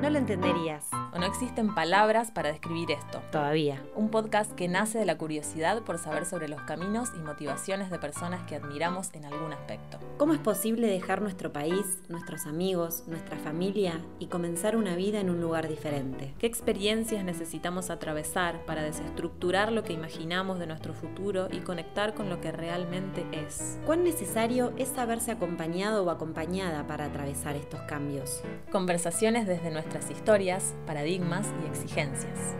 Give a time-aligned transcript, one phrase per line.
[0.00, 0.88] No lo entenderías.
[1.12, 3.20] O no existen palabras para describir esto.
[3.30, 3.82] Todavía.
[3.94, 7.98] Un podcast que nace de la curiosidad por saber sobre los caminos y motivaciones de
[7.98, 9.98] personas que admiramos en algún aspecto.
[10.16, 15.28] ¿Cómo es posible dejar nuestro país, nuestros amigos, nuestra familia y comenzar una vida en
[15.28, 16.32] un lugar diferente?
[16.38, 22.30] ¿Qué experiencias necesitamos atravesar para desestructurar lo que imaginamos de nuestro futuro y conectar con
[22.30, 23.78] lo que realmente es?
[23.84, 28.40] ¿Cuán necesario es saberse acompañado o acompañada para atravesar estos cambios?
[28.70, 32.54] Conversaciones desde nuestra nuestras historias, paradigmas y exigencias.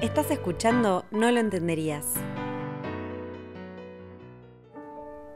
[0.00, 2.14] Estás escuchando No lo entenderías.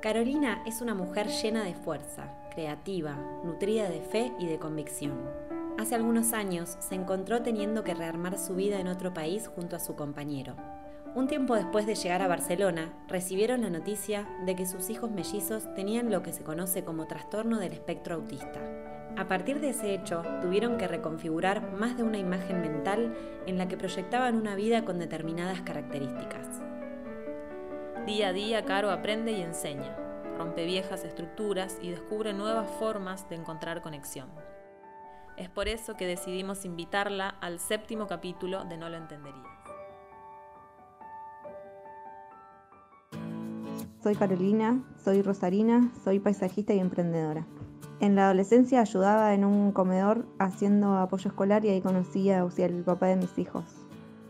[0.03, 5.20] Carolina es una mujer llena de fuerza, creativa, nutrida de fe y de convicción.
[5.79, 9.81] Hace algunos años se encontró teniendo que rearmar su vida en otro país junto a
[9.81, 10.56] su compañero.
[11.15, 15.73] Un tiempo después de llegar a Barcelona, recibieron la noticia de que sus hijos mellizos
[15.75, 20.23] tenían lo que se conoce como trastorno del espectro autista, a partir de ese hecho,
[20.41, 23.14] tuvieron que reconfigurar más de una imagen mental
[23.46, 26.61] en la que proyectaban una vida con determinadas características.
[28.06, 29.97] Día a día, Caro aprende y enseña,
[30.39, 34.28] rompe viejas estructuras y descubre nuevas formas de encontrar conexión.
[35.36, 39.47] Es por eso que decidimos invitarla al séptimo capítulo de No lo entenderías.
[44.02, 47.47] Soy Carolina, soy rosarina, soy paisajista y emprendedora.
[48.01, 52.77] En la adolescencia ayudaba en un comedor haciendo apoyo escolar y ahí conocí a Uciel,
[52.77, 53.65] el papá de mis hijos.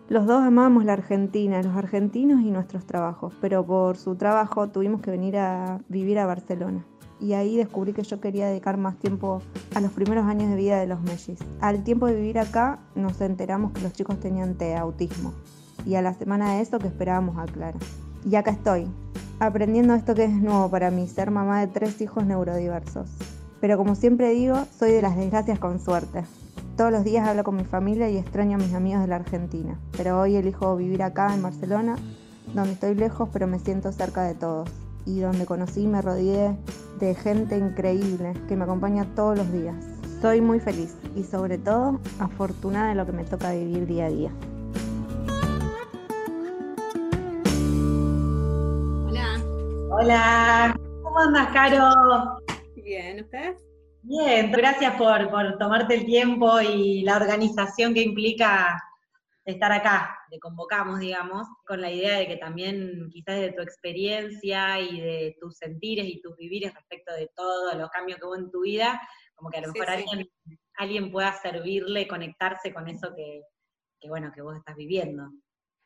[0.09, 5.01] Los dos amábamos la Argentina, los argentinos y nuestros trabajos, pero por su trabajo tuvimos
[5.03, 6.85] que venir a vivir a Barcelona.
[7.21, 9.41] Y ahí descubrí que yo quería dedicar más tiempo
[9.77, 11.39] a los primeros años de vida de los mellis.
[11.61, 15.33] Al tiempo de vivir acá nos enteramos que los chicos tenían TEA, autismo.
[15.87, 17.79] Y a la semana de eso que esperábamos a Clara.
[18.29, 18.89] Y acá estoy,
[19.39, 23.09] aprendiendo esto que es nuevo para mí, ser mamá de tres hijos neurodiversos.
[23.61, 26.25] Pero como siempre digo, soy de las desgracias con suerte.
[26.77, 29.79] Todos los días hablo con mi familia y extraño a mis amigos de la Argentina.
[29.97, 31.97] Pero hoy elijo vivir acá en Barcelona,
[32.55, 34.71] donde estoy lejos pero me siento cerca de todos.
[35.05, 36.57] Y donde conocí y me rodeé
[37.01, 39.77] de gente increíble que me acompaña todos los días.
[40.23, 44.11] Soy muy feliz y sobre todo afortunada de lo que me toca vivir día a
[44.11, 44.31] día.
[49.07, 49.41] Hola.
[49.91, 50.77] Hola.
[51.03, 52.40] ¿Cómo andas, Caro?
[52.91, 53.57] Bien, ¿usted?
[54.03, 58.83] Bien, gracias por, tomarte el tiempo y la organización que implica
[59.45, 60.19] estar acá.
[60.29, 65.37] Te convocamos, digamos, con la idea de que también quizás de tu experiencia y de
[65.41, 69.01] tus sentires y tus vivires respecto de todos los cambios que hubo en tu vida,
[69.37, 70.29] como que a lo mejor Alguien,
[70.75, 73.43] alguien pueda servirle, conectarse con eso que,
[74.01, 75.31] que, bueno, que vos estás viviendo.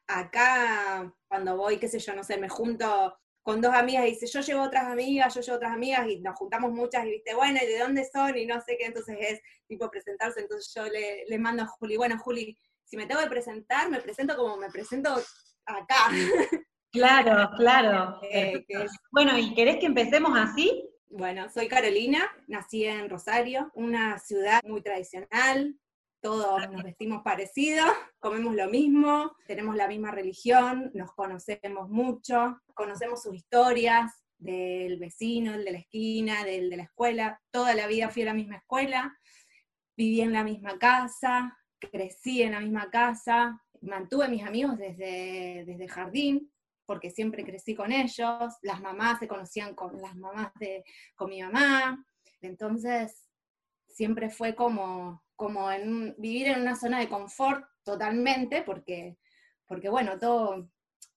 [0.06, 3.14] Acá, cuando voy, qué sé yo, no sé, me junto
[3.44, 6.34] con dos amigas y dice, yo llevo otras amigas, yo llevo otras amigas, y nos
[6.34, 8.36] juntamos muchas, y viste, bueno, ¿y de dónde son?
[8.38, 12.18] Y no sé qué, entonces es tipo presentarse, entonces yo le, mando a Juli, bueno,
[12.18, 15.10] Juli, si me tengo que presentar, me presento como me presento
[15.66, 16.10] acá.
[16.90, 18.20] Claro, claro.
[18.30, 18.64] Eh,
[19.12, 20.88] bueno, ¿y querés que empecemos así?
[21.10, 25.76] Bueno, soy Carolina, nací en Rosario, una ciudad muy tradicional,
[26.24, 27.86] todos nos vestimos parecidos,
[28.18, 35.52] comemos lo mismo, tenemos la misma religión, nos conocemos mucho, conocemos sus historias del vecino,
[35.52, 37.38] el de la esquina, del de la escuela.
[37.50, 39.14] Toda la vida fui a la misma escuela,
[39.98, 45.88] viví en la misma casa, crecí en la misma casa, mantuve mis amigos desde, desde
[45.88, 46.50] jardín,
[46.86, 50.84] porque siempre crecí con ellos, las mamás se conocían con las mamás de,
[51.16, 52.02] con mi mamá,
[52.40, 53.28] entonces
[53.88, 59.16] siempre fue como como en vivir en una zona de confort totalmente, porque,
[59.66, 60.68] porque bueno, todo,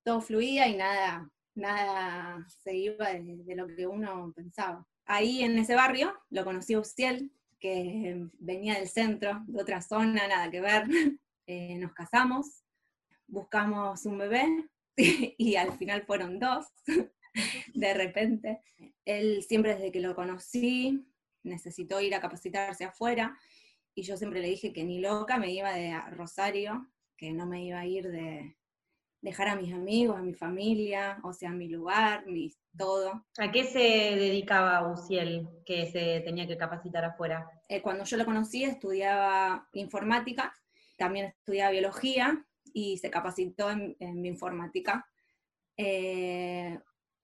[0.03, 4.85] todo fluía y nada, nada se iba de, lo que uno pensaba.
[5.05, 10.27] Ahí en ese barrio lo conocí a Uciel, que venía del centro, de otra zona,
[10.27, 10.87] nada que ver.
[11.49, 12.65] Eh, nos casamos,
[13.25, 14.67] buscamos un bebé
[14.97, 16.65] y al final fueron dos,
[17.73, 18.59] de repente.
[19.05, 21.07] Él siempre desde que lo conocí
[21.43, 23.37] necesitó ir a capacitarse afuera
[23.97, 27.63] y yo siempre le dije que ni loca me iba de Rosario, que no me
[27.63, 28.55] iba a ir de
[29.21, 33.25] dejar a mis amigos, a mi familia, o sea, mi lugar, mi todo.
[33.39, 37.49] ¿A qué se dedicaba Uciel que se tenía que capacitar afuera?
[37.67, 40.53] Eh, cuando yo lo conocí estudiaba informática,
[40.95, 45.07] también estudiaba biología y se capacitó en, informática.
[45.75, 46.79] Eh,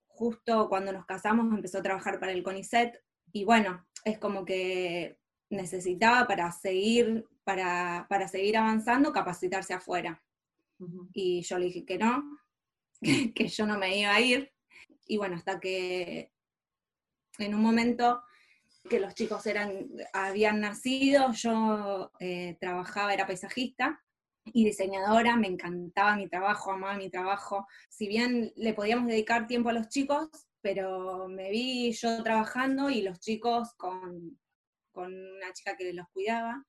[0.08, 3.00] justo cuando nos casamos empezó a trabajar para el CONICET
[3.30, 5.18] y bueno, es como que
[5.54, 10.22] necesitaba para seguir, para, seguir avanzando, capacitarse afuera.
[11.12, 12.38] Y yo le dije que no,
[13.34, 14.52] que yo no me iba a ir.
[15.06, 16.32] Y bueno, hasta que
[17.38, 18.22] en un momento
[18.88, 24.02] que los chicos eran, habían nacido, yo eh, trabajaba, era paisajista
[24.44, 27.66] y diseñadora, me encantaba mi trabajo, amaba mi trabajo.
[27.88, 30.28] Si bien le podíamos dedicar tiempo a los chicos,
[30.60, 34.38] pero me vi yo trabajando y los chicos con,
[34.94, 36.64] con una chica que los cuidaba.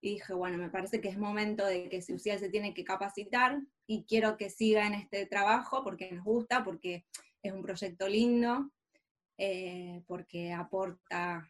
[0.00, 3.60] Y dije, bueno, me parece que es momento de que Ciucial se tiene que capacitar
[3.86, 7.04] y quiero que siga en este trabajo porque nos gusta, porque
[7.40, 8.72] es un proyecto lindo,
[9.38, 11.48] eh, porque aporta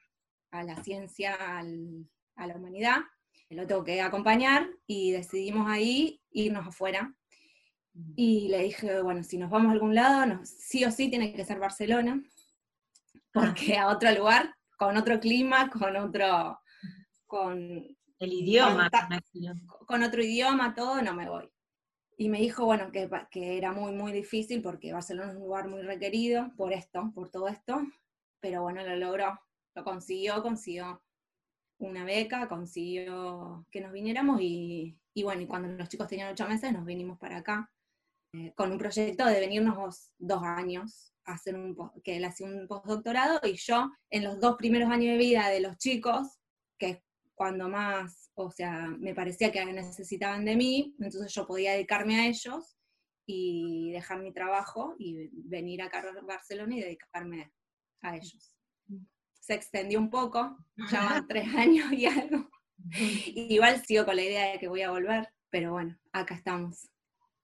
[0.51, 2.99] a la ciencia, a la humanidad.
[3.49, 7.15] Lo tengo que acompañar y decidimos ahí irnos afuera.
[8.17, 11.45] Y le dije, bueno, si nos vamos a algún lado, sí o sí tiene que
[11.45, 12.23] ser Barcelona,
[13.33, 16.61] porque a otro lugar, con otro clima, con otro...
[17.27, 18.91] Con, el idioma.
[19.87, 21.51] con otro idioma, todo, no me voy
[22.19, 25.67] y me dijo, bueno, que, que, era muy, muy difícil porque Barcelona es un lugar
[25.67, 27.81] muy requerido por esto, por todo esto,
[28.39, 29.41] pero bueno, lo logró,
[29.75, 31.03] lo consiguió, consiguió
[31.79, 36.47] una beca, consiguió que nos viniéramos y, y bueno, y cuando los chicos tenían ocho
[36.47, 37.69] meses nos vinimos para acá
[38.35, 43.41] eh, con un proyecto de venirnos dos, años, hacer un, que él hacía un postdoctorado
[43.45, 46.39] y yo en los dos primeros años de vida de los chicos,
[46.79, 46.99] que es
[47.35, 52.27] cuando más o sea, me parecía que necesitaban de mí, entonces yo podía dedicarme a
[52.27, 52.77] ellos
[53.27, 57.53] y dejar mi trabajo y venir acá a Barcelona y dedicarme
[58.01, 58.57] a ellos.
[59.41, 60.57] Se extendió un poco,
[60.91, 62.49] ya van tres años y algo.
[62.99, 66.92] igual sigo con la idea de que voy a volver, pero bueno, acá estamos.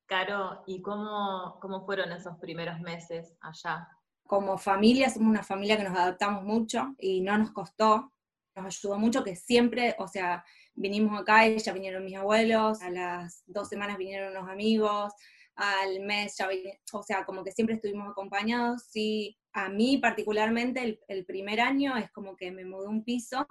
[0.09, 3.87] Caro, ¿y cómo, cómo fueron esos primeros meses allá?
[4.27, 8.11] Como familia, somos una familia que nos adaptamos mucho y no nos costó,
[8.57, 10.43] nos ayudó mucho que siempre, o sea,
[10.75, 15.13] vinimos acá y ya vinieron mis abuelos, a las dos semanas vinieron unos amigos,
[15.57, 16.49] al mes ya
[16.95, 18.85] o sea, como que siempre estuvimos acompañados.
[18.91, 23.47] Sí, a mí particularmente el, primer año es como que me mudé un piso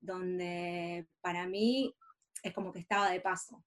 [0.00, 1.94] donde para mí
[2.42, 3.62] es como que estaba de paso.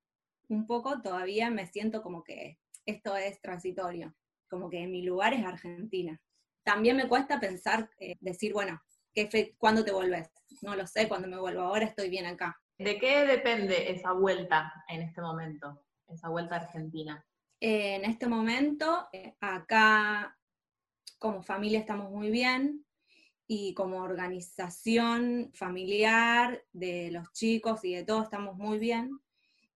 [0.50, 4.14] Un poco todavía me siento como que esto es transitorio,
[4.50, 6.20] como que mi lugar es Argentina.
[6.64, 8.82] También me cuesta pensar, eh, decir, bueno,
[9.14, 10.30] ¿qué ¿cuándo te volvés?
[10.62, 12.60] No lo sé cuándo me vuelvo, ahora estoy bien acá.
[12.78, 17.26] ¿De qué depende esa vuelta en este momento, esa vuelta a Argentina?
[17.66, 20.38] en este momento, eh, acá
[21.18, 22.86] como familia estamos muy bien
[23.48, 29.18] y como organización familiar de los chicos y de todo estamos muy bien.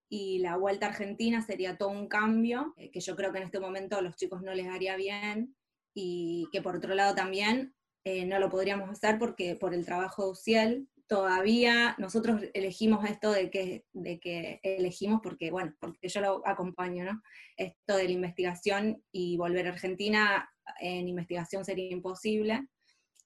[0.10, 3.46] Y la vuelta a Argentina sería todo un cambio, eh, que yo creo que en
[3.46, 5.56] este momento a los chicos no les haría bien
[5.94, 7.74] y que por otro lado también
[8.04, 13.32] eh, no lo podríamos hacer porque por el trabajo de UCIEL todavía nosotros elegimos esto
[13.32, 17.22] de que, de que elegimos porque, bueno, porque yo lo acompaño, ¿no?
[17.56, 20.50] Esto de la investigación y volver a Argentina
[20.80, 22.68] en investigación sería imposible,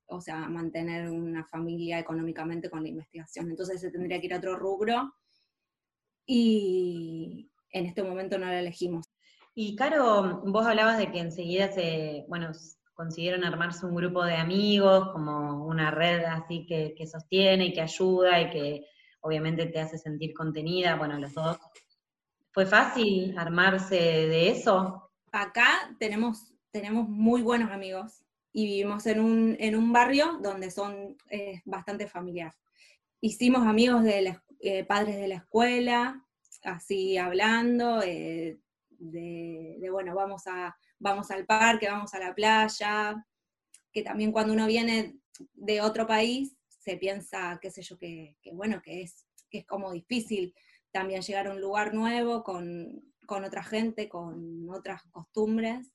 [0.05, 3.49] o sea, mantener una familia económicamente con la investigación.
[3.49, 5.13] Entonces se tendría que ir a otro rubro
[6.33, 9.05] y en este momento no lo elegimos.
[9.53, 12.51] Y Caro, vos hablabas de que enseguida se, bueno,
[12.93, 18.39] consiguieron armarse un grupo de amigos, como una red así que, sostiene y que ayuda
[18.39, 18.85] y que
[19.19, 21.57] obviamente te hace sentir contenida, bueno, los dos.
[22.53, 25.11] ¿Fue fácil armarse de eso?
[25.33, 28.23] Acá tenemos, tenemos muy buenos amigos
[28.53, 31.17] y vivimos en un, en un barrio donde son
[31.65, 32.53] bastante familiar.
[33.19, 34.21] Hicimos amigos de
[34.63, 36.23] eh, padres de la escuela,
[36.63, 43.25] así hablando, eh, de, bueno, vamos, a, vamos al parque, vamos a la playa,
[43.91, 45.17] que también cuando uno viene
[45.53, 49.91] de otro país se piensa, qué sé yo, que, bueno, que es, que es como
[49.91, 50.53] difícil
[50.91, 55.91] también llegar a un lugar nuevo con, otra gente, con otras costumbres.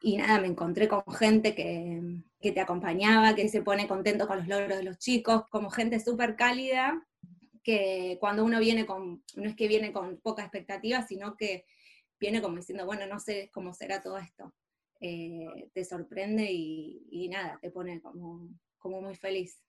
[0.00, 4.38] Y nada, me encontré con gente que, que, te acompañaba, que se pone contento con
[4.38, 7.04] los logros de los chicos, como gente súper cálida,
[7.62, 11.64] que cuando uno viene con, no es que viene con poca expectativa, sino que
[12.18, 14.52] viene como diciendo, bueno, no sé cómo será todo esto.
[15.00, 18.48] Eh, te sorprende y, nada, te pone como,
[18.78, 19.60] como muy feliz.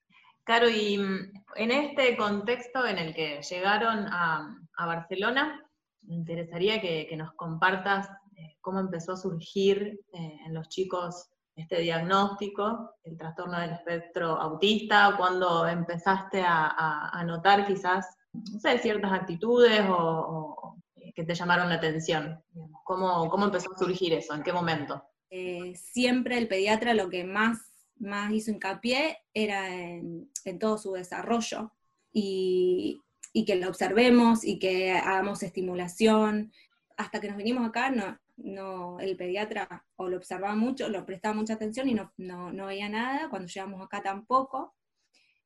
[0.44, 5.64] Claro, y mm, en este contexto en el que llegaron a, Barcelona,
[6.02, 11.30] me interesaría que, nos compartas eh, cómo empezó a surgir eh, en los chicos
[11.60, 19.12] este diagnóstico, el trastorno del espectro autista, cuando empezaste a, notar quizás, no sé, ciertas
[19.12, 20.76] actitudes o,
[21.16, 22.42] que te llamaron la atención?
[22.84, 24.34] ¿Cómo, ¿Cómo, empezó a surgir eso?
[24.34, 25.04] ¿En qué momento?
[25.30, 27.60] Eh, siempre el pediatra lo que más,
[27.98, 31.74] más hizo hincapié era en, todo su desarrollo
[32.14, 33.02] y,
[33.34, 36.54] y, que lo observemos y que hagamos estimulación.
[36.96, 41.36] Hasta que nos vinimos acá, no, no, el pediatra o lo observaba mucho, lo prestaba
[41.36, 43.30] mucha atención y no, no, no veía nada.
[43.30, 44.76] Cuando llegamos acá tampoco.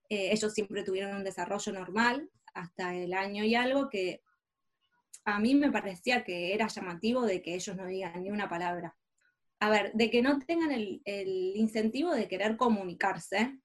[0.09, 4.21] Eh, ellos siempre tuvieron un desarrollo normal hasta el año y algo que
[5.25, 8.95] a mí me parecía que era llamativo de que ellos no digan ni una palabra.
[9.59, 13.59] A ver, de que no tengan el, el incentivo de querer comunicarse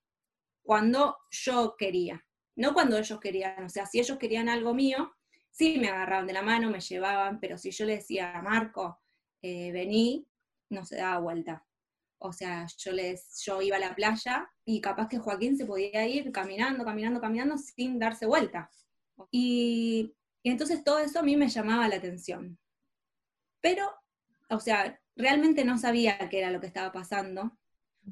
[0.63, 3.65] cuando yo quería, no cuando ellos querían.
[3.65, 5.13] O sea, si ellos querían algo mío,
[5.51, 9.01] sí me agarraban de la mano, me llevaban, pero si yo le decía a Marco,
[9.41, 10.25] eh, vení,
[10.69, 11.65] no se daba vuelta.
[12.19, 16.05] O sea, yo, les, yo iba a la playa y capaz que Joaquín se podía
[16.05, 18.69] ir caminando, caminando, caminando sin darse vuelta.
[19.31, 22.57] Y, y entonces todo eso a mí me llamaba la atención.
[23.61, 23.89] Pero,
[24.49, 27.57] o sea, realmente no sabía qué era lo que estaba pasando,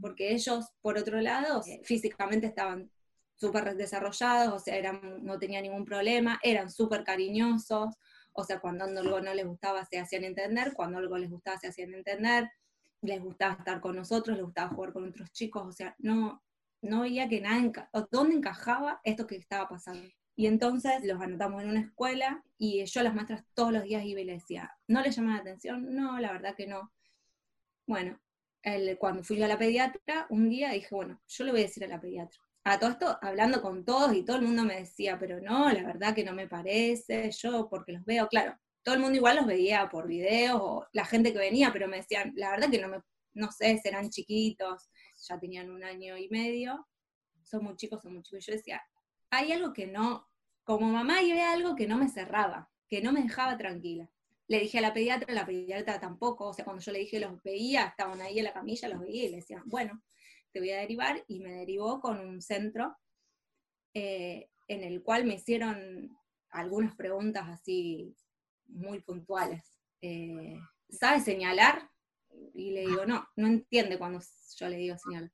[0.01, 2.91] porque ellos, por otro lado, físicamente estaban
[3.35, 7.95] súper desarrollados, o sea, eran, no tenían ningún problema, eran súper cariñosos,
[8.39, 11.69] o sea, cuando algo no les gustaba se hacían entender, cuando algo les gustaba se
[11.69, 12.51] hacían entender,
[13.01, 16.43] les gustaba estar con nosotros, les gustaba jugar con otros chicos, o sea, no,
[16.83, 20.07] no veía que nada, dónde encajaba esto que estaba pasando.
[20.35, 24.05] Y entonces los anotamos en una escuela y yo a las maestras todos los días
[24.05, 25.95] iba y les decía, ¿no les llama la atención?
[25.95, 26.91] No, la verdad que no.
[27.87, 28.19] Bueno,
[28.61, 31.83] el, cuando fui a la pediatra, un día dije, bueno, yo le voy a decir
[31.85, 35.17] a la pediatra a todo esto hablando con todos y todo el mundo me decía,
[35.19, 39.01] pero no, la verdad que no me parece, yo porque los veo, claro, todo el
[39.01, 42.51] mundo igual los veía por videos o la gente que venía, pero me decían, la
[42.51, 43.01] verdad que no me,
[43.33, 44.89] no sé, serán chiquitos,
[45.27, 46.87] ya tenían un año y medio,
[47.43, 48.45] son muy chicos, son muy chicos.
[48.45, 48.81] Yo decía,
[49.29, 50.27] hay algo que no,
[50.63, 54.09] como mamá había algo que no me cerraba, que no me dejaba tranquila.
[54.47, 57.41] Le dije a la pediatra, la pediatra tampoco, o sea, cuando yo le dije los
[57.43, 60.01] veía, estaban ahí en la camilla, los veía y le decía, bueno,
[60.57, 62.97] te voy a derivar, y me derivó con un centro
[63.93, 66.17] eh, en el cual me hicieron
[66.49, 68.15] algunas preguntas así
[68.65, 69.71] muy puntuales.
[70.01, 70.59] Eh,
[70.89, 71.91] ¿Sabe señalar?
[72.55, 74.19] Y le digo, no, no entiende cuando
[74.57, 75.31] yo le digo señalar.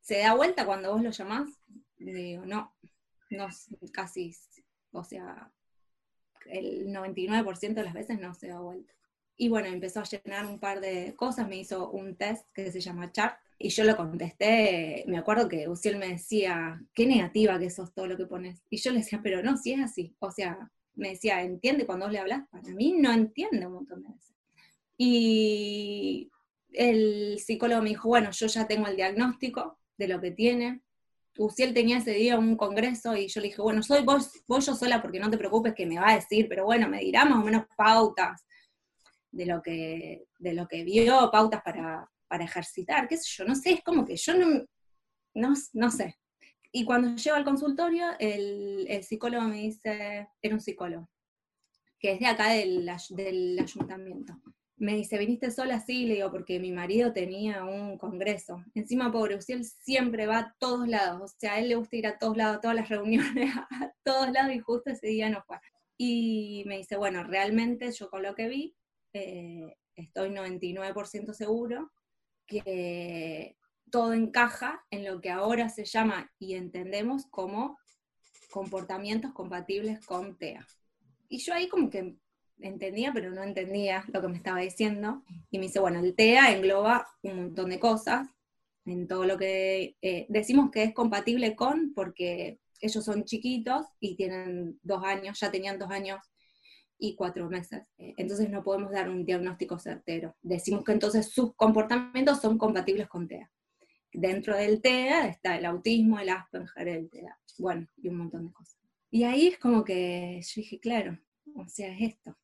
[0.00, 1.50] ¿Se da vuelta cuando vos lo llamás?
[1.96, 2.72] Le digo, no,
[3.30, 3.48] no,
[3.92, 4.32] casi,
[4.92, 5.52] o sea,
[6.44, 8.94] el 99% de las veces no se da vuelta.
[9.36, 12.80] Y bueno, empezó a llenar un par de cosas, me hizo un test que se
[12.80, 17.70] llama CHART, y yo lo contesté, me acuerdo que Uciel me decía, qué negativa que
[17.70, 18.62] sos todo lo que pones.
[18.68, 20.14] Y yo le decía, pero no, si es así.
[20.18, 22.46] O sea, me decía, ¿entiende cuando vos le hablas?
[22.50, 24.34] Para mí no entiende un montón de veces.
[24.98, 26.30] Y
[26.72, 30.82] el psicólogo me dijo, bueno, yo ya tengo el diagnóstico de lo que tiene.
[31.38, 34.74] Uciel tenía ese día un congreso y yo le dije, bueno, soy vos, vos yo
[34.74, 37.38] sola porque no te preocupes que me va a decir, pero bueno, me dirá más
[37.38, 38.46] o menos pautas
[39.36, 43.54] de lo que, de lo que vio, pautas para, para ejercitar, qué sé yo, no
[43.54, 44.64] sé, es como que yo no,
[45.72, 46.16] no, sé.
[46.72, 51.08] Y cuando llego al consultorio, el, psicólogo me dice, era un psicólogo,
[51.98, 54.40] que es de acá del, del ayuntamiento.
[54.78, 55.80] Me dice, ¿viniste sola?
[55.80, 58.62] Sí, le digo, porque mi marido tenía un congreso.
[58.74, 62.06] Encima, pobre Uciel siempre va a todos lados, o sea, a él le gusta ir
[62.06, 65.42] a todos lados, a todas las reuniones, a todos lados, y justo ese día no
[65.46, 65.58] fue.
[65.98, 68.76] Y me dice, bueno, realmente yo con lo que vi,
[69.16, 71.92] eh, estoy 99% seguro
[72.46, 73.56] que
[73.90, 77.78] todo encaja en lo que ahora se llama y entendemos como
[78.50, 80.66] comportamientos compatibles con TEA.
[81.28, 82.16] Y yo ahí como que
[82.60, 85.22] entendía, pero no entendía lo que me estaba diciendo.
[85.50, 88.28] Y me dice, bueno, el TEA engloba un montón de cosas,
[88.84, 94.16] en todo lo que eh, decimos que es compatible con, porque ellos son chiquitos y
[94.16, 96.20] tienen dos años, ya tenían dos años
[96.98, 97.88] y cuatro meses.
[97.98, 100.34] Eh, entonces no podemos dar un diagnóstico certero.
[100.42, 103.50] Decimos que entonces sus comportamientos son compatibles con TEA.
[104.12, 108.52] Dentro del TEA está el autismo, el Asperger, el TEA, bueno, y un montón de
[108.52, 108.78] cosas.
[109.10, 111.18] Y ahí es como que yo dije, claro,
[111.54, 112.36] o sea, es esto.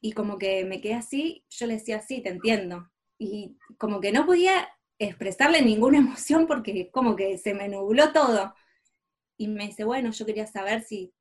[0.00, 2.90] Y como que me quedé así, yo le decía, sí, te entiendo.
[3.18, 8.54] Y como que no podía expresarle ninguna emoción porque como que se me nubló todo.
[9.36, 11.12] Y me dice, bueno, yo quería saber si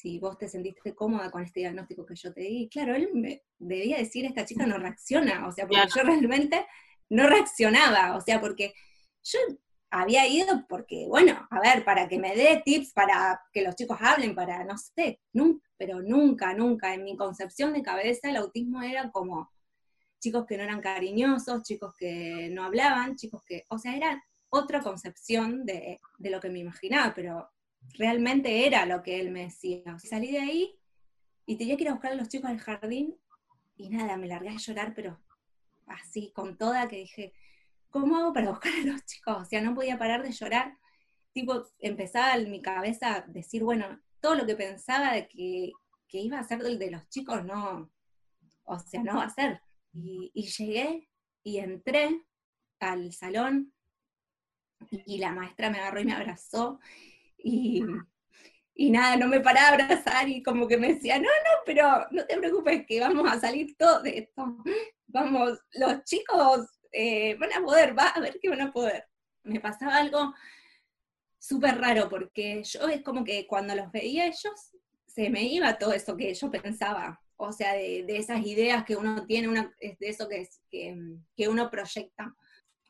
[0.00, 2.68] si vos te sentiste cómoda con este diagnóstico que yo te di.
[2.70, 6.66] Claro, él me debía decir, esta chica no reacciona, o sea, porque yo realmente
[7.10, 8.72] no reaccionaba, o sea, porque
[9.22, 9.38] yo
[9.90, 13.98] había ido porque, bueno, a ver, para que me dé tips, para que los chicos
[14.00, 18.82] hablen, para, no sé, nunca, pero nunca, nunca, en mi concepción de cabeza el autismo
[18.82, 19.50] era como
[20.20, 24.80] chicos que no eran cariñosos, chicos que no hablaban, chicos que, o sea, era otra
[24.80, 27.50] concepción de, de lo que me imaginaba, pero
[27.98, 29.98] realmente era lo que él me decía.
[29.98, 30.78] Salí de ahí
[31.46, 33.16] y tenía que ir a buscar a los chicos al jardín
[33.76, 35.18] y nada, me largué a llorar, pero
[35.86, 37.32] así, con toda, que dije,
[37.88, 39.36] ¿cómo hago para buscar a los chicos?
[39.42, 40.78] O sea, no podía parar de llorar.
[41.32, 45.72] Tipo, empezaba en mi cabeza a decir, bueno, todo lo que pensaba de que,
[46.12, 47.90] iba a ser de los chicos, no,
[48.64, 49.62] o sea, no va a ser.
[49.92, 51.08] Y, y llegué
[51.42, 52.24] y entré
[52.80, 53.72] al salón
[55.06, 56.80] y la maestra me agarró y me abrazó
[57.42, 57.82] y,
[58.74, 62.06] y nada, no me paraba a abrazar y como que me decía, no, no, pero
[62.10, 64.56] no te preocupes que vamos a salir todos de esto.
[65.06, 69.06] Vamos, los chicos eh, van a poder, va a ver que van a poder.
[69.42, 70.34] Me pasaba algo
[71.38, 74.72] súper raro porque yo es como que cuando los veía ellos,
[75.06, 79.26] se me iba todo eso que yo pensaba, o sea, de, esas ideas que uno
[79.26, 82.34] tiene, una, de eso que, que, uno proyecta.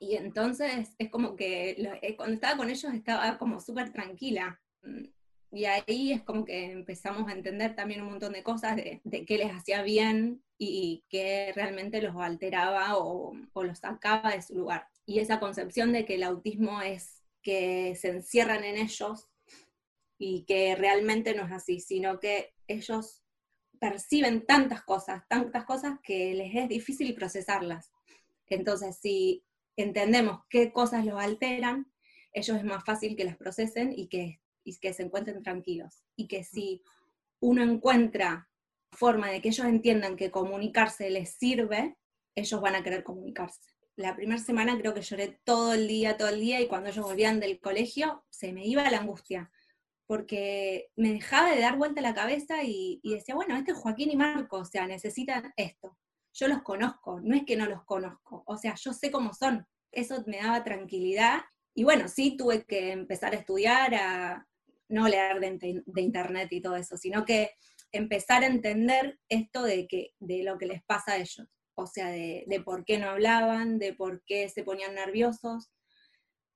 [0.01, 4.59] Y entonces es como que eh, cuando estaba con ellos estaba como súper tranquila.
[5.53, 9.27] Y ahí es como que empezamos a entender también un montón de cosas de, de
[9.27, 14.55] qué les hacía bien y qué realmente los alteraba o, o los sacaba de su
[14.55, 14.87] lugar.
[15.05, 19.29] Y esa concepción de que el autismo es que se encierran en ellos
[20.19, 23.23] y que realmente no es así, sino que ellos
[23.79, 27.91] perciben tantas cosas, tantas cosas que les es difícil procesarlas.
[28.47, 29.45] Entonces, si
[29.77, 31.91] entendemos qué cosas los alteran,
[32.33, 36.05] ellos es más fácil que las procesen y que, y que se encuentren tranquilos.
[36.17, 36.83] Y que si
[37.41, 38.49] uno encuentra
[38.93, 41.97] forma de que ellos entiendan que comunicarse les sirve,
[42.35, 43.61] ellos van a querer comunicarse.
[43.97, 47.05] La primera semana creo que lloré todo el día, todo el día, y cuando ellos
[47.05, 49.51] volvían del colegio, se me iba la angustia
[50.11, 54.17] porque me dejaba de dar vuelta la cabeza y, decía, bueno, este es Joaquín y
[54.17, 55.97] Marco, o sea, necesitan esto.
[56.33, 59.67] Yo los conozco, no es que no los conozco, o sea, yo sé cómo son.
[59.93, 61.41] Eso me daba tranquilidad.
[61.75, 64.47] Y bueno, sí tuve que empezar a estudiar, a
[64.89, 67.53] no leer de, internet y todo eso, sino que
[67.93, 71.47] empezar a entender esto de, que, de lo que les pasa a ellos.
[71.75, 75.73] O sea, de, de por qué no hablaban, de por qué se ponían nerviosos,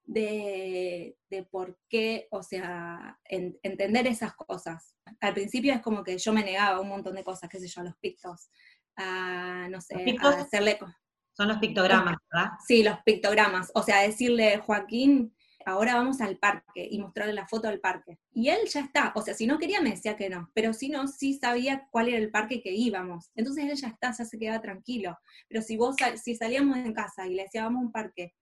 [0.06, 1.16] de,
[1.50, 4.96] por qué, o sea, entender esas cosas.
[5.20, 7.80] Al principio es como que yo me negaba un montón de cosas, qué sé yo,
[7.80, 8.50] a los pictos,
[8.96, 10.78] a, no sé, a hacerle...
[11.36, 12.50] Son los pictogramas, ¿verdad?
[12.64, 13.72] Sí, los pictogramas.
[13.74, 15.34] O sea, decirle, Joaquín,
[15.66, 18.20] ahora vamos al parque y mostrarle la foto del parque.
[18.32, 20.88] Y él ya está, o sea, si no quería me decía que no, pero si
[20.90, 23.32] no, sí sabía cuál era el parque que íbamos.
[23.34, 25.18] Entonces él ya está, ya se quedaba tranquilo.
[25.48, 28.34] Pero si vos, si salíamos en casa y le decíamos vamos a un parque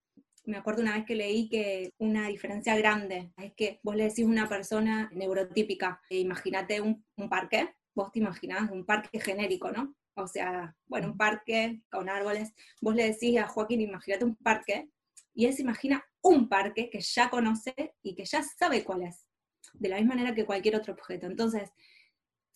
[0.45, 4.25] me acuerdo una vez que leí que una diferencia grande es que vos le decís
[4.25, 9.95] a una persona neurotípica, e imagínate un, parque, vos te imaginás un parque genérico, ¿no?
[10.15, 14.89] O sea, bueno, un parque con árboles, vos le decís a Joaquín, imagínate un parque,
[15.33, 17.73] y él se imagina un parque que ya conoce
[18.03, 19.25] y que ya sabe cuál es,
[19.73, 21.25] de la misma manera que cualquier otro objeto.
[21.25, 21.71] Entonces,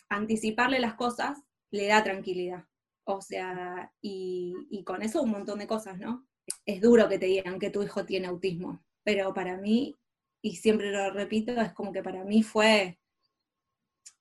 [0.10, 1.40] anticiparle las cosas
[1.72, 2.66] le da tranquilidad.
[3.06, 6.28] O sea, y, y con eso un montón de cosas, ¿no?
[6.66, 9.96] es duro que te digan que tu hijo tiene autismo, pero para mí,
[10.42, 13.00] y siempre lo repito, es como que para mí fue,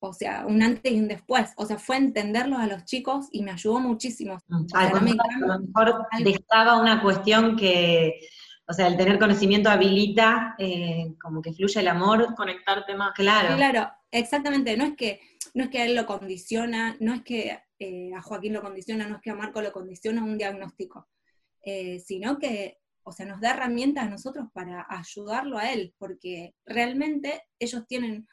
[0.09, 3.43] o sea, un antes y un después, o sea, fue entenderlos a los chicos y
[3.43, 4.39] me ayudó muchísimo.
[4.75, 8.21] A lo mejor dejaba una cuestión que,
[8.67, 12.35] o sea, el tener conocimiento habilita, eh, como que fluye el amor.
[12.37, 13.13] Conectarte más.
[13.15, 13.57] Claro.
[13.57, 15.21] Claro, exactamente, no es que,
[15.55, 19.07] no es que a él lo condiciona, no es que eh, a Joaquín lo condiciona,
[19.07, 21.09] no es que a Marco lo condiciona un diagnóstico
[21.67, 26.55] eh, sino que, o sea, nos da herramientas a nosotros para ayudarlo a él, porque
[26.65, 28.29] realmente ellos tienen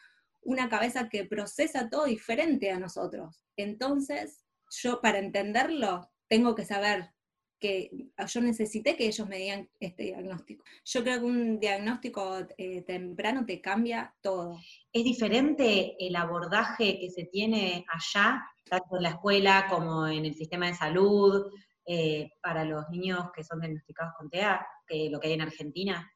[0.45, 3.43] una cabeza que procesa todo diferente a nosotros.
[3.57, 4.43] Entonces,
[4.81, 7.11] yo para entenderlo, tengo que saber
[7.59, 10.65] que yo necesité que ellos me digan este diagnóstico.
[10.83, 14.59] Yo creo que un diagnóstico eh, temprano te cambia todo.
[14.91, 20.35] ¿Es diferente el abordaje que se tiene allá, tanto en la escuela como en el
[20.35, 21.51] sistema de salud?
[21.85, 26.13] Eh, para los niños que son diagnosticados con TEA que lo que hay en Argentina?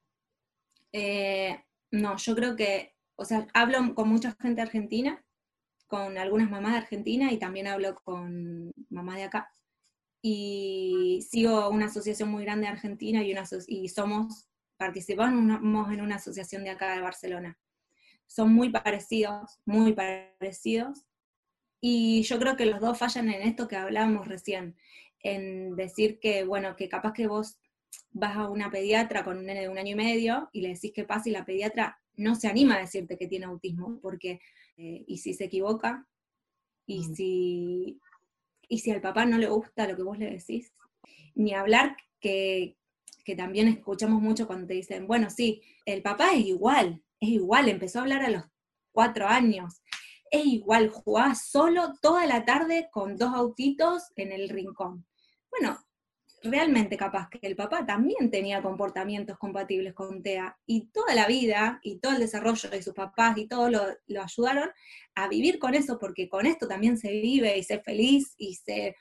[0.93, 1.61] Eh,
[1.91, 5.23] no, yo creo que, o sea, hablo con mucha gente argentina,
[5.87, 9.51] con algunas mamás de Argentina y también hablo con mamás de acá.
[10.21, 16.15] Y sigo una asociación muy grande de Argentina y, una, y somos, participamos en una
[16.15, 17.57] asociación de acá de Barcelona.
[18.27, 21.05] Son muy parecidos, muy parecidos.
[21.81, 24.75] Y yo creo que los dos fallan en esto que hablábamos recién,
[25.21, 27.59] en decir que, bueno, que capaz que vos
[28.11, 30.91] vas a una pediatra con un nene de un año y medio y le decís
[30.93, 34.39] que pasa y la pediatra no se anima a decirte que tiene autismo, porque,
[34.75, 36.07] eh, y si se equivoca,
[36.85, 37.15] y mm.
[37.15, 38.01] si,
[38.67, 40.73] y si al papá no le gusta lo que vos le decís,
[41.35, 42.77] ni hablar que,
[43.23, 47.69] que también escuchamos mucho cuando te dicen, bueno, sí, el papá es igual, es igual,
[47.69, 48.43] empezó a hablar a los
[48.91, 49.81] cuatro años,
[50.31, 55.05] es igual, jugaba solo toda la tarde con dos autitos en el rincón.
[55.49, 55.77] Bueno,
[56.43, 61.79] realmente capaz que el papá también tenía comportamientos compatibles con TEA y toda la vida
[61.83, 63.83] y todo el desarrollo de sus papás y todo lo,
[64.21, 64.69] ayudaron
[65.15, 68.95] a vivir con eso, porque con esto también se vive y se feliz y se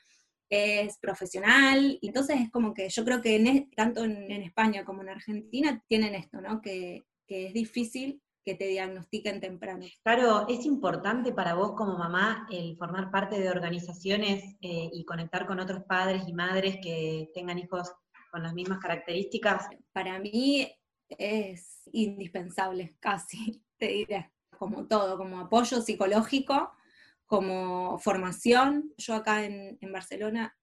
[0.49, 1.99] es profesional.
[2.01, 6.41] Entonces es como que yo creo que tanto en, España como en Argentina tienen esto,
[6.41, 6.61] ¿no?
[6.61, 9.85] Que, que es difícil que te diagnostiquen temprano.
[10.03, 15.45] Claro, ¿es importante para vos como mamá el formar parte de organizaciones eh, y conectar
[15.45, 17.91] con otros padres y madres que tengan hijos
[18.31, 19.67] con las mismas características?
[19.91, 20.65] Para mí
[21.09, 26.71] es indispensable, casi, te diré, como todo, como apoyo psicológico,
[27.25, 28.93] como formación.
[28.97, 30.57] Yo acá en, en Barcelona,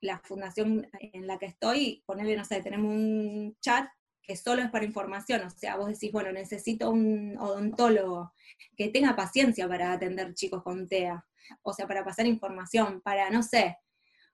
[0.00, 3.86] la fundación en la que estoy, ponerle, no sé, tenemos un chat
[4.26, 8.32] que solo es para información, o sea, vos decís, bueno, necesito un odontólogo
[8.76, 11.24] que tenga paciencia para atender chicos con TEA,
[11.62, 13.78] o sea, para pasar información, para, no sé,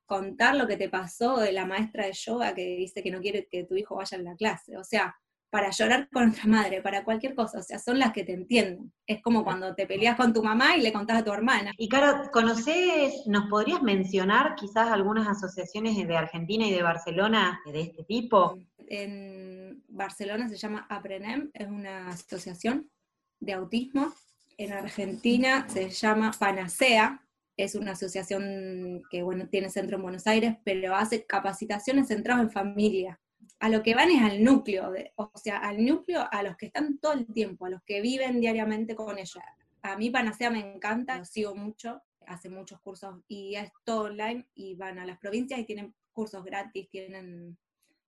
[0.06, 3.46] contar lo que te pasó de la maestra de yoga que dice que no quiere
[3.50, 5.14] que tu hijo vaya a la clase, o sea,
[5.52, 8.90] para llorar con otra madre, para cualquier cosa, o sea, son las que te entienden.
[9.06, 11.72] Es como cuando te peleas con tu mamá y le contás a tu hermana.
[11.76, 17.82] Y Caro, ¿conoces, nos podrías mencionar quizás algunas asociaciones de Argentina y de Barcelona de
[17.82, 18.58] este tipo?
[18.88, 22.90] En Barcelona se llama APRENEM, es una asociación
[23.38, 24.10] de autismo.
[24.56, 27.26] En Argentina se llama Panacea,
[27.58, 32.50] es una asociación que bueno, tiene centro en Buenos Aires, pero hace capacitaciones centradas en
[32.50, 33.20] familia
[33.62, 36.98] a lo que van es al núcleo, o sea, al núcleo, a los que están
[36.98, 39.40] todo el tiempo, a los que viven diariamente con ella.
[39.82, 44.48] A mí Panacea me encanta, lo sigo mucho, hace muchos cursos y es todo online
[44.56, 47.56] y van a las provincias y tienen cursos gratis, tienen,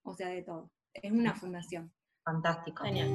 [0.03, 0.73] o sea, de todo.
[0.93, 1.93] Es una fundación.
[2.25, 2.83] Fantástico.
[2.83, 3.15] Genial.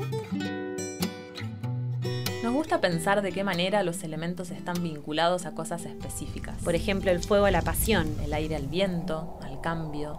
[2.42, 6.64] Nos gusta pensar de qué manera los elementos están vinculados a cosas específicas.
[6.64, 10.18] Por ejemplo, el fuego a la pasión, El aire al viento, al cambio,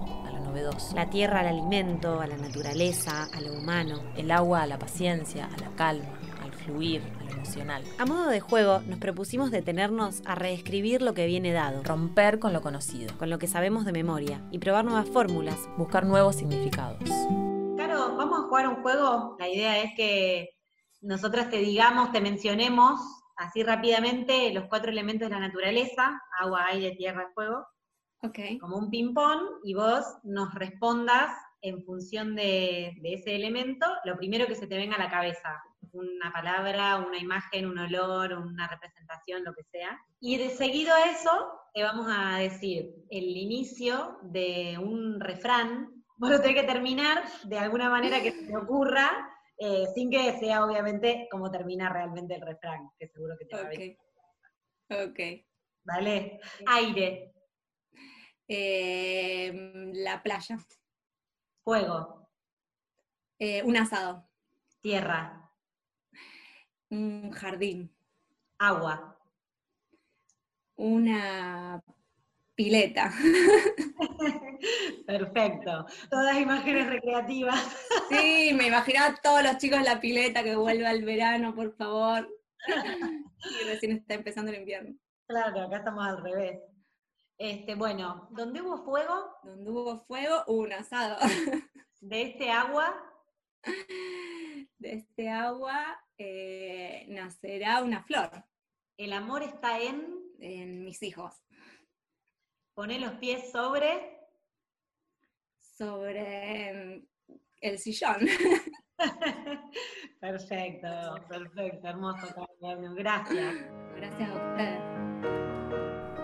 [0.50, 0.94] novedoso.
[0.94, 4.02] la tierra al alimento, a la naturaleza, a lo humano.
[4.16, 6.08] El agua a la paciencia, a la calma,
[6.42, 7.84] al fluir, a lo emocional.
[7.98, 12.52] A modo de juego, nos propusimos detenernos a reescribir lo que viene dado, Romper con
[12.52, 13.16] lo conocido.
[13.18, 15.68] con lo que sabemos de memoria, y probar nuevas fórmulas.
[15.76, 16.98] Buscar nuevos significados.
[17.76, 19.36] Caro, vamos a jugar un juego.
[19.38, 20.50] La idea es que
[21.00, 23.00] nosotras te digamos, te mencionemos
[23.36, 27.64] así rápidamente los cuatro elementos de la naturaleza, agua, aire, tierra, fuego,
[28.22, 28.38] Ok.
[28.61, 31.30] como un ping-pong, y vos nos respondas
[31.62, 35.62] en función de, de ese elemento lo primero que se te venga a la cabeza.
[35.92, 39.98] Una palabra, una imagen, un olor, una representación, lo que sea.
[40.20, 41.30] Y de seguido a eso,
[41.74, 46.04] te vamos a decir el inicio de un refrán.
[46.16, 49.11] Vos lo tenés que terminar de alguna manera que se te ocurra,
[49.59, 53.62] eh, sin que sea obviamente como termina realmente el refrán, que seguro que te va
[53.62, 53.96] a venir.
[54.90, 55.11] Ok.
[55.11, 55.20] Ok.
[55.85, 56.40] ¿Vale?
[56.66, 57.33] Aire,
[58.52, 59.52] Eh,
[59.94, 60.58] la playa.
[61.62, 62.28] fuego,
[63.38, 64.28] Eh, un asado.
[64.80, 65.52] tierra,
[66.90, 67.94] Un jardín.
[68.58, 69.16] agua,
[70.76, 71.80] Una
[72.56, 73.12] pileta.
[75.06, 75.86] Perfecto.
[76.10, 77.60] Todas imágenes recreativas.
[78.08, 81.72] Sí, me imaginaba a todos los chicos en la pileta que vuelva el verano, por
[81.76, 82.28] favor.
[83.62, 84.94] Y recién está empezando el invierno.
[85.26, 86.58] Claro, acá estamos al revés.
[87.40, 91.16] Este, bueno, donde hubo fuego, Donde hubo fuego, hubo un asado.
[92.00, 92.94] de este agua,
[94.79, 98.44] De este agua eh, nacerá una flor
[98.96, 101.35] el amor está en en mis hijos.
[102.74, 104.18] poner los pies sobre,
[105.59, 107.07] Sobre mm,
[107.61, 108.16] el sillón.
[110.20, 110.88] perfecto,
[111.29, 112.26] perfecto, hermoso,
[112.94, 113.55] gracias.
[113.96, 115.49] Gracias a ustedes.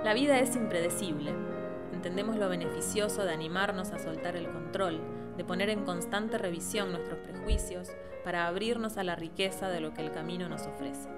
[0.07, 1.35] La vida es impredecible.
[1.93, 5.01] Entendemos lo beneficioso de animarnos a soltar el control,
[5.37, 7.89] de poner en constante revisión nuestros prejuicios
[8.23, 11.09] para abrirnos a la riqueza de lo que el camino nos ofrece.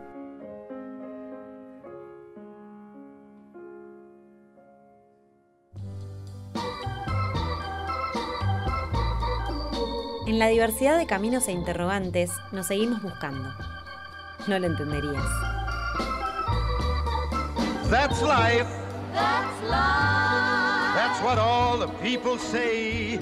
[10.27, 13.51] En la diversidad de caminos e interrogantes nos seguimos buscando.
[14.46, 15.29] No lo entenderías.
[17.90, 18.78] That's life.
[19.12, 20.94] That's.
[20.94, 23.18] That's what all the people say.